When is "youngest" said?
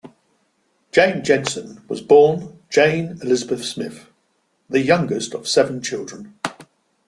4.81-5.35